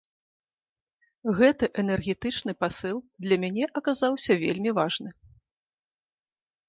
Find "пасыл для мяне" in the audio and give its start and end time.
2.61-3.65